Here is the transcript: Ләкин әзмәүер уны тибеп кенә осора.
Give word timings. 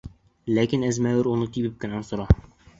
Ләкин 0.59 0.85
әзмәүер 0.87 1.31
уны 1.35 1.51
тибеп 1.59 1.79
кенә 1.87 2.03
осора. 2.03 2.29